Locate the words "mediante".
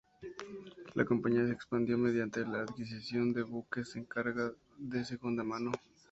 1.95-2.39